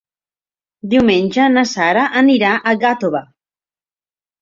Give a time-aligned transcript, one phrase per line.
[0.93, 3.27] Diumenge na Sara anirà a Gàtova.